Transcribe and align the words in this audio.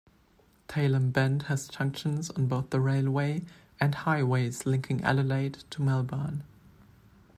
Tailem 0.67 1.13
Bend 1.13 1.43
has 1.43 1.67
junctions 1.67 2.31
on 2.31 2.47
both 2.47 2.71
the 2.71 2.79
railway 2.79 3.43
and 3.79 3.93
highways 3.93 4.65
linking 4.65 5.03
Adelaide 5.03 5.59
to 5.69 5.83
Melbourne. 5.83 6.41